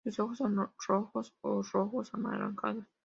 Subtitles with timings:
[0.03, 2.85] Sus ojos son rojos o rojos anaranjados.